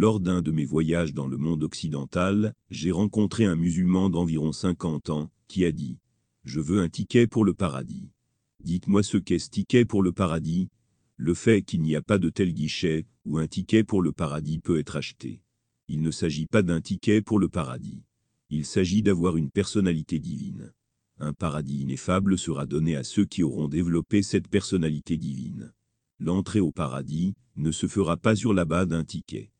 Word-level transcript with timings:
Lors 0.00 0.20
d'un 0.20 0.42
de 0.42 0.52
mes 0.52 0.64
voyages 0.64 1.12
dans 1.12 1.26
le 1.26 1.36
monde 1.36 1.64
occidental, 1.64 2.54
j'ai 2.70 2.92
rencontré 2.92 3.46
un 3.46 3.56
musulman 3.56 4.10
d'environ 4.10 4.52
50 4.52 5.10
ans, 5.10 5.28
qui 5.48 5.64
a 5.64 5.72
dit 5.72 5.98
«Je 6.44 6.60
veux 6.60 6.80
un 6.80 6.88
ticket 6.88 7.26
pour 7.26 7.44
le 7.44 7.52
paradis». 7.52 8.08
Dites-moi 8.62 9.02
ce 9.02 9.16
qu'est 9.16 9.40
ce 9.40 9.50
ticket 9.50 9.84
pour 9.84 10.04
le 10.04 10.12
paradis 10.12 10.68
Le 11.16 11.34
fait 11.34 11.62
qu'il 11.62 11.82
n'y 11.82 11.96
a 11.96 12.00
pas 12.00 12.18
de 12.18 12.30
tel 12.30 12.54
guichet, 12.54 13.06
où 13.24 13.38
un 13.38 13.48
ticket 13.48 13.82
pour 13.82 14.00
le 14.00 14.12
paradis 14.12 14.60
peut 14.60 14.78
être 14.78 14.94
acheté. 14.94 15.42
Il 15.88 16.00
ne 16.00 16.12
s'agit 16.12 16.46
pas 16.46 16.62
d'un 16.62 16.80
ticket 16.80 17.20
pour 17.20 17.40
le 17.40 17.48
paradis. 17.48 18.04
Il 18.50 18.66
s'agit 18.66 19.02
d'avoir 19.02 19.36
une 19.36 19.50
personnalité 19.50 20.20
divine. 20.20 20.72
Un 21.18 21.32
paradis 21.32 21.80
ineffable 21.80 22.38
sera 22.38 22.66
donné 22.66 22.94
à 22.94 23.02
ceux 23.02 23.24
qui 23.24 23.42
auront 23.42 23.66
développé 23.66 24.22
cette 24.22 24.46
personnalité 24.46 25.16
divine. 25.16 25.72
L'entrée 26.20 26.60
au 26.60 26.70
paradis 26.70 27.34
ne 27.56 27.72
se 27.72 27.88
fera 27.88 28.16
pas 28.16 28.36
sur 28.36 28.54
la 28.54 28.64
base 28.64 28.86
d'un 28.86 29.02
ticket. 29.02 29.50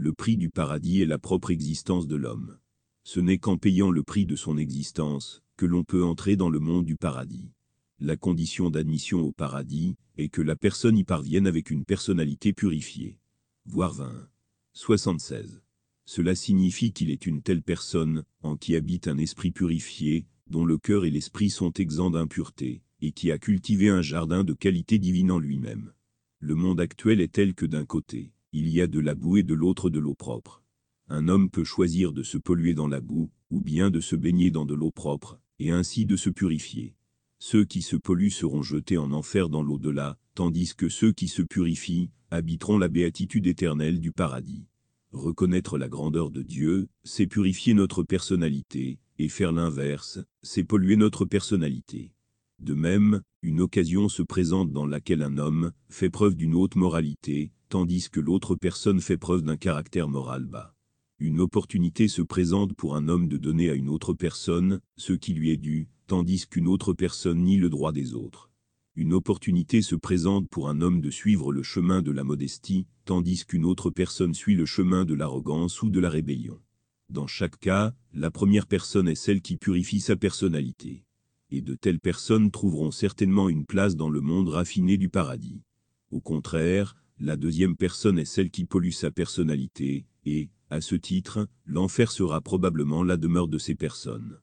Le 0.00 0.12
prix 0.12 0.36
du 0.36 0.48
paradis 0.48 1.02
est 1.02 1.06
la 1.06 1.18
propre 1.18 1.50
existence 1.50 2.06
de 2.06 2.14
l'homme. 2.14 2.56
Ce 3.02 3.18
n'est 3.18 3.38
qu'en 3.38 3.56
payant 3.56 3.90
le 3.90 4.04
prix 4.04 4.26
de 4.26 4.36
son 4.36 4.56
existence 4.56 5.42
que 5.56 5.66
l'on 5.66 5.82
peut 5.82 6.04
entrer 6.04 6.36
dans 6.36 6.50
le 6.50 6.60
monde 6.60 6.84
du 6.84 6.94
paradis. 6.94 7.50
La 7.98 8.16
condition 8.16 8.70
d'admission 8.70 9.18
au 9.18 9.32
paradis 9.32 9.96
est 10.16 10.28
que 10.28 10.40
la 10.40 10.54
personne 10.54 10.96
y 10.96 11.02
parvienne 11.02 11.48
avec 11.48 11.72
une 11.72 11.84
personnalité 11.84 12.52
purifiée. 12.52 13.18
Voir 13.66 13.92
20. 13.92 14.28
76. 14.72 15.62
Cela 16.04 16.36
signifie 16.36 16.92
qu'il 16.92 17.10
est 17.10 17.26
une 17.26 17.42
telle 17.42 17.62
personne, 17.62 18.22
en 18.44 18.56
qui 18.56 18.76
habite 18.76 19.08
un 19.08 19.18
esprit 19.18 19.50
purifié, 19.50 20.26
dont 20.46 20.64
le 20.64 20.78
cœur 20.78 21.06
et 21.06 21.10
l'esprit 21.10 21.50
sont 21.50 21.72
exempts 21.72 22.12
d'impureté, 22.12 22.82
et 23.00 23.10
qui 23.10 23.32
a 23.32 23.38
cultivé 23.38 23.88
un 23.88 24.02
jardin 24.02 24.44
de 24.44 24.52
qualité 24.52 25.00
divine 25.00 25.32
en 25.32 25.40
lui-même. 25.40 25.92
Le 26.38 26.54
monde 26.54 26.78
actuel 26.78 27.20
est 27.20 27.32
tel 27.32 27.52
que 27.52 27.66
d'un 27.66 27.84
côté, 27.84 28.30
il 28.52 28.68
y 28.68 28.80
a 28.80 28.86
de 28.86 29.00
la 29.00 29.14
boue 29.14 29.36
et 29.36 29.42
de 29.42 29.54
l'autre 29.54 29.90
de 29.90 29.98
l'eau 29.98 30.14
propre. 30.14 30.62
Un 31.08 31.28
homme 31.28 31.50
peut 31.50 31.64
choisir 31.64 32.12
de 32.12 32.22
se 32.22 32.38
polluer 32.38 32.74
dans 32.74 32.88
la 32.88 33.00
boue, 33.00 33.30
ou 33.50 33.60
bien 33.60 33.90
de 33.90 34.00
se 34.00 34.16
baigner 34.16 34.50
dans 34.50 34.64
de 34.64 34.74
l'eau 34.74 34.90
propre, 34.90 35.40
et 35.58 35.70
ainsi 35.70 36.06
de 36.06 36.16
se 36.16 36.30
purifier. 36.30 36.94
Ceux 37.38 37.64
qui 37.64 37.82
se 37.82 37.96
polluent 37.96 38.30
seront 38.30 38.62
jetés 38.62 38.98
en 38.98 39.12
enfer 39.12 39.48
dans 39.48 39.62
l'au-delà, 39.62 40.18
tandis 40.34 40.74
que 40.74 40.88
ceux 40.88 41.12
qui 41.12 41.28
se 41.28 41.42
purifient 41.42 42.10
habiteront 42.30 42.78
la 42.78 42.88
béatitude 42.88 43.46
éternelle 43.46 44.00
du 44.00 44.12
paradis. 44.12 44.66
Reconnaître 45.12 45.78
la 45.78 45.88
grandeur 45.88 46.30
de 46.30 46.42
Dieu, 46.42 46.88
c'est 47.04 47.26
purifier 47.26 47.74
notre 47.74 48.02
personnalité, 48.02 48.98
et 49.18 49.28
faire 49.28 49.52
l'inverse, 49.52 50.20
c'est 50.42 50.64
polluer 50.64 50.96
notre 50.96 51.24
personnalité. 51.24 52.12
De 52.58 52.74
même, 52.74 53.22
une 53.42 53.60
occasion 53.60 54.08
se 54.08 54.22
présente 54.22 54.72
dans 54.72 54.86
laquelle 54.86 55.22
un 55.22 55.38
homme 55.38 55.72
fait 55.88 56.10
preuve 56.10 56.34
d'une 56.34 56.54
haute 56.54 56.76
moralité, 56.76 57.52
tandis 57.68 58.08
que 58.10 58.20
l'autre 58.20 58.54
personne 58.54 59.00
fait 59.00 59.18
preuve 59.18 59.42
d'un 59.42 59.56
caractère 59.56 60.08
moral 60.08 60.46
bas. 60.46 60.74
Une 61.18 61.40
opportunité 61.40 62.08
se 62.08 62.22
présente 62.22 62.74
pour 62.74 62.94
un 62.94 63.08
homme 63.08 63.28
de 63.28 63.36
donner 63.36 63.70
à 63.70 63.74
une 63.74 63.88
autre 63.88 64.14
personne 64.14 64.80
ce 64.96 65.12
qui 65.12 65.34
lui 65.34 65.50
est 65.50 65.56
dû, 65.56 65.88
tandis 66.06 66.46
qu'une 66.46 66.68
autre 66.68 66.92
personne 66.92 67.42
nie 67.42 67.56
le 67.56 67.68
droit 67.68 67.92
des 67.92 68.14
autres. 68.14 68.50
Une 68.94 69.12
opportunité 69.12 69.82
se 69.82 69.94
présente 69.94 70.48
pour 70.48 70.68
un 70.68 70.80
homme 70.80 71.00
de 71.00 71.10
suivre 71.10 71.52
le 71.52 71.62
chemin 71.62 72.02
de 72.02 72.10
la 72.10 72.24
modestie, 72.24 72.86
tandis 73.04 73.44
qu'une 73.44 73.64
autre 73.64 73.90
personne 73.90 74.34
suit 74.34 74.54
le 74.54 74.66
chemin 74.66 75.04
de 75.04 75.14
l'arrogance 75.14 75.82
ou 75.82 75.90
de 75.90 76.00
la 76.00 76.10
rébellion. 76.10 76.60
Dans 77.08 77.26
chaque 77.26 77.58
cas, 77.58 77.94
la 78.12 78.30
première 78.30 78.66
personne 78.66 79.08
est 79.08 79.14
celle 79.14 79.40
qui 79.40 79.56
purifie 79.56 80.00
sa 80.00 80.16
personnalité. 80.16 81.04
Et 81.50 81.62
de 81.62 81.74
telles 81.74 82.00
personnes 82.00 82.50
trouveront 82.50 82.90
certainement 82.90 83.48
une 83.48 83.66
place 83.66 83.96
dans 83.96 84.10
le 84.10 84.20
monde 84.20 84.48
raffiné 84.48 84.98
du 84.98 85.08
paradis. 85.08 85.62
Au 86.10 86.20
contraire, 86.20 86.96
la 87.20 87.36
deuxième 87.36 87.76
personne 87.76 88.18
est 88.18 88.24
celle 88.24 88.50
qui 88.50 88.64
pollue 88.64 88.90
sa 88.90 89.10
personnalité, 89.10 90.06
et, 90.24 90.50
à 90.70 90.80
ce 90.80 90.94
titre, 90.94 91.48
l'enfer 91.64 92.10
sera 92.10 92.40
probablement 92.40 93.02
la 93.02 93.16
demeure 93.16 93.48
de 93.48 93.58
ces 93.58 93.74
personnes. 93.74 94.38